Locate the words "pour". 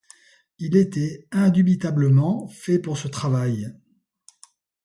2.79-2.97